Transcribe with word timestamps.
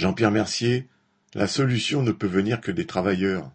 Jean-Pierre 0.00 0.30
Mercier, 0.30 0.88
la 1.34 1.46
solution 1.46 2.02
ne 2.02 2.10
peut 2.10 2.26
venir 2.26 2.62
que 2.62 2.72
des 2.72 2.86
travailleurs. 2.86 3.52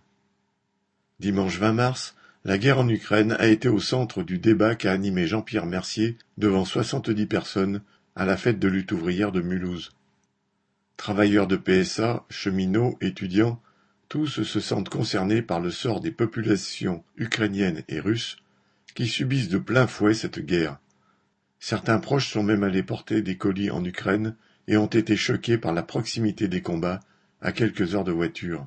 Dimanche 1.20 1.58
20 1.58 1.74
mars, 1.74 2.16
la 2.44 2.60
guerre 2.60 2.78
en 2.78 2.88
Ukraine 2.88 3.36
a 3.40 3.48
été 3.48 3.68
au 3.68 3.80
centre 3.80 4.22
du 4.22 4.38
débat 4.38 4.76
qu'a 4.76 4.92
animé 4.92 5.26
Jean-Pierre 5.26 5.66
Mercier 5.66 6.20
devant 6.38 6.64
soixante-dix 6.64 7.26
personnes 7.26 7.82
à 8.16 8.26
la 8.26 8.38
fête 8.38 8.60
de 8.60 8.68
lutte 8.68 8.92
ouvrière 8.92 9.32
de 9.32 9.42
Mulhouse. 9.42 9.94
Travailleurs 10.98 11.48
de 11.48 11.58
PSA, 11.58 12.24
cheminots, 12.30 12.96
étudiants, 13.02 13.60
tous 14.08 14.44
se 14.44 14.60
sentent 14.60 14.90
concernés 14.90 15.42
par 15.42 15.60
le 15.60 15.72
sort 15.72 16.00
des 16.00 16.12
populations 16.12 17.04
ukrainiennes 17.18 17.82
et 17.88 18.00
russes 18.00 18.38
qui 18.94 19.08
subissent 19.08 19.50
de 19.50 19.58
plein 19.58 19.88
fouet 19.88 20.14
cette 20.14 20.46
guerre. 20.46 20.78
Certains 21.60 21.98
proches 21.98 22.32
sont 22.32 22.44
même 22.44 22.64
allés 22.64 22.84
porter 22.84 23.24
des 23.24 23.36
colis 23.36 23.72
en 23.72 23.84
Ukraine 23.84 24.36
et 24.68 24.78
ont 24.78 24.88
été 24.88 25.16
choqués 25.16 25.58
par 25.58 25.74
la 25.74 25.84
proximité 25.84 26.48
des 26.48 26.62
combats 26.62 27.00
à 27.42 27.52
quelques 27.52 27.96
heures 27.96 28.04
de 28.04 28.12
voiture. 28.12 28.66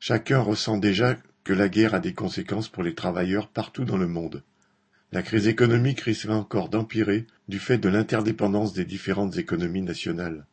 Chacun 0.00 0.40
ressent 0.40 0.78
déjà 0.78 1.16
que 1.44 1.52
la 1.52 1.68
guerre 1.68 1.94
a 1.94 2.00
des 2.00 2.14
conséquences 2.14 2.68
pour 2.68 2.82
les 2.82 2.94
travailleurs 2.94 3.48
partout 3.48 3.84
dans 3.84 3.96
le 3.96 4.06
monde. 4.06 4.42
La 5.10 5.22
crise 5.22 5.48
économique 5.48 6.00
risque 6.02 6.28
encore 6.28 6.68
d'empirer 6.68 7.26
du 7.48 7.58
fait 7.58 7.78
de 7.78 7.88
l'interdépendance 7.88 8.74
des 8.74 8.84
différentes 8.84 9.38
économies 9.38 9.82
nationales. 9.82 10.46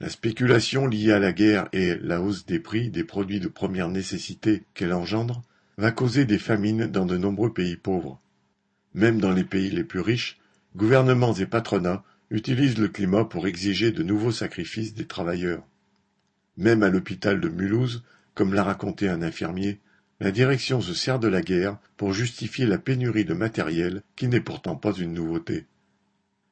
La 0.00 0.10
spéculation 0.10 0.86
liée 0.86 1.12
à 1.12 1.18
la 1.18 1.32
guerre 1.32 1.68
et 1.72 1.96
la 1.96 2.20
hausse 2.20 2.44
des 2.44 2.58
prix 2.58 2.90
des 2.90 3.04
produits 3.04 3.40
de 3.40 3.48
première 3.48 3.88
nécessité 3.88 4.64
qu'elle 4.74 4.92
engendre 4.92 5.42
va 5.78 5.92
causer 5.92 6.24
des 6.24 6.38
famines 6.38 6.86
dans 6.86 7.06
de 7.06 7.16
nombreux 7.16 7.52
pays 7.52 7.76
pauvres. 7.76 8.20
Même 8.94 9.20
dans 9.20 9.32
les 9.32 9.44
pays 9.44 9.70
les 9.70 9.84
plus 9.84 10.00
riches, 10.00 10.38
gouvernements 10.76 11.34
et 11.34 11.46
patronats 11.46 12.04
utilisent 12.32 12.78
le 12.78 12.88
climat 12.88 13.24
pour 13.24 13.46
exiger 13.46 13.92
de 13.92 14.02
nouveaux 14.02 14.32
sacrifices 14.32 14.94
des 14.94 15.06
travailleurs. 15.06 15.62
Même 16.56 16.82
à 16.82 16.88
l'hôpital 16.88 17.40
de 17.40 17.48
Mulhouse, 17.48 18.02
comme 18.34 18.54
l'a 18.54 18.64
raconté 18.64 19.08
un 19.08 19.22
infirmier, 19.22 19.80
la 20.18 20.30
direction 20.30 20.80
se 20.80 20.94
sert 20.94 21.18
de 21.18 21.28
la 21.28 21.42
guerre 21.42 21.78
pour 21.96 22.12
justifier 22.12 22.64
la 22.64 22.78
pénurie 22.78 23.24
de 23.24 23.34
matériel 23.34 24.02
qui 24.16 24.28
n'est 24.28 24.40
pourtant 24.40 24.76
pas 24.76 24.92
une 24.92 25.12
nouveauté. 25.12 25.66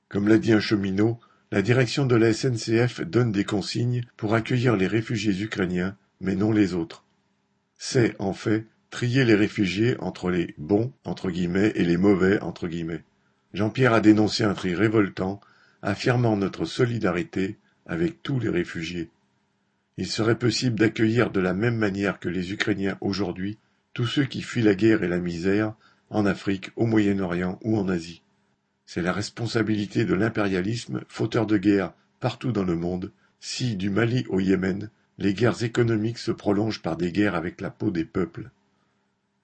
Comme 0.09 0.29
l'a 0.29 0.39
dit 0.39 0.53
un 0.53 0.61
cheminot, 0.61 1.19
la 1.51 1.63
direction 1.63 2.05
de 2.05 2.17
la 2.17 2.33
SNCF 2.33 3.01
donne 3.01 3.33
des 3.33 3.45
consignes 3.45 4.03
pour 4.17 4.35
accueillir 4.35 4.77
les 4.77 4.87
réfugiés 4.87 5.41
ukrainiens, 5.41 5.97
mais 6.21 6.37
non 6.37 6.53
les 6.53 6.75
autres. 6.75 7.05
C'est, 7.79 8.15
en 8.21 8.35
fait, 8.35 8.67
trier 8.91 9.25
les 9.25 9.35
réfugiés 9.35 9.97
entre 10.01 10.31
les 10.31 10.55
bons 10.59 10.93
entre 11.05 11.31
guillemets 11.31 11.73
et 11.75 11.85
les 11.85 11.97
mauvais 11.97 12.41
entre 12.41 12.69
guillemets. 12.69 13.05
Jean-Pierre 13.55 13.95
a 13.95 14.01
dénoncé 14.01 14.45
un 14.45 14.55
tri 14.55 14.75
révoltant, 14.75 15.41
affirmant 15.83 16.37
notre 16.37 16.65
solidarité 16.65 17.57
avec 17.87 18.23
tous 18.23 18.39
les 18.39 18.51
réfugiés. 18.51 19.09
Il 19.97 20.07
serait 20.07 20.39
possible 20.39 20.79
d'accueillir 20.79 21.31
de 21.31 21.41
la 21.41 21.55
même 21.55 21.77
manière 21.77 22.19
que 22.19 22.29
les 22.29 22.53
Ukrainiens 22.53 22.97
aujourd'hui 23.01 23.59
tous 23.93 24.07
ceux 24.07 24.25
qui 24.25 24.43
fuient 24.43 24.63
la 24.63 24.75
guerre 24.75 25.03
et 25.03 25.09
la 25.09 25.19
misère 25.19 25.75
en 26.11 26.27
Afrique, 26.27 26.71
au 26.77 26.87
Moyen-Orient 26.87 27.59
ou 27.63 27.77
en 27.77 27.89
Asie. 27.89 28.23
C'est 28.87 29.03
la 29.03 29.13
responsabilité 29.13 30.05
de 30.05 30.15
l'impérialisme, 30.15 31.03
fauteur 31.09 31.47
de 31.47 31.57
guerre 31.57 31.93
partout 32.19 32.53
dans 32.53 32.65
le 32.65 32.77
monde, 32.77 33.13
si, 33.41 33.77
du 33.77 33.91
Mali 33.91 34.25
au 34.29 34.41
Yémen, 34.41 34.91
les 35.19 35.35
guerres 35.35 35.63
économiques 35.63 36.19
se 36.19 36.33
prolongent 36.33 36.83
par 36.83 36.97
des 36.97 37.13
guerres 37.13 37.35
avec 37.35 37.61
la 37.61 37.71
peau 37.71 37.91
des 37.91 38.05
peuples. 38.05 38.51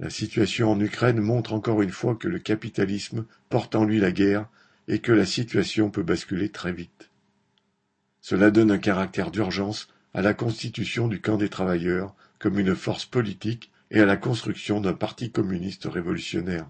La 0.00 0.11
situation 0.11 0.73
en 0.73 0.81
Ukraine 0.81 1.21
montre 1.21 1.53
encore 1.53 1.81
une 1.83 1.91
fois 1.91 2.17
que 2.17 2.28
le 2.28 2.39
capitalisme 2.39 3.25
porte 3.48 3.75
en 3.75 3.84
lui 3.84 3.98
la 3.98 4.12
guerre 4.12 4.48
et 4.89 5.01
que 5.01 5.12
la 5.12 5.27
situation 5.27 5.91
peut 5.91 6.03
basculer 6.03 6.48
très 6.48 6.73
vite. 6.73 7.11
Cela 8.20 8.51
donne 8.51 8.70
un 8.70 8.79
caractère 8.79 9.31
d'urgence 9.31 9.89
à 10.15 10.23
la 10.23 10.34
constitution 10.34 11.09
du 11.09 11.20
camp 11.20 11.37
des 11.37 11.48
travailleurs 11.48 12.15
comme 12.39 12.59
une 12.59 12.75
force 12.75 13.05
politique 13.05 13.70
et 13.91 14.01
à 14.01 14.06
la 14.06 14.17
construction 14.17 14.81
d'un 14.81 14.95
parti 14.95 15.31
communiste 15.31 15.84
révolutionnaire. 15.84 16.69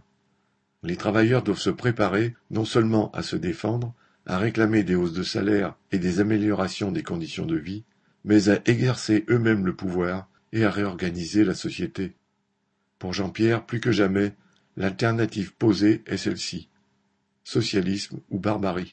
Les 0.83 0.96
travailleurs 0.96 1.42
doivent 1.42 1.58
se 1.58 1.70
préparer 1.70 2.35
non 2.51 2.64
seulement 2.64 3.11
à 3.13 3.23
se 3.23 3.36
défendre, 3.36 3.95
à 4.27 4.39
réclamer 4.39 4.83
des 4.83 4.95
hausses 4.95 5.13
de 5.13 5.23
salaire 5.23 5.74
et 5.92 5.98
des 5.98 6.20
améliorations 6.20 6.92
des 6.92 7.02
conditions 7.02 7.46
de 7.46 7.57
vie, 7.57 7.85
mais 8.24 8.48
à 8.48 8.61
exercer 8.67 9.24
eux-mêmes 9.30 9.64
le 9.64 9.74
pouvoir 9.74 10.29
et 10.52 10.64
à 10.64 10.70
réorganiser 10.70 11.45
la 11.45 11.55
société. 11.55 12.14
Pour 12.98 13.13
Jean-Pierre, 13.13 13.64
plus 13.64 13.80
que 13.80 13.92
jamais, 13.92 14.35
l'alternative 14.77 15.55
posée 15.55 16.02
est 16.07 16.17
celle-ci. 16.17 16.69
Socialisme 17.46 18.20
ou 18.29 18.40
barbarie. 18.40 18.84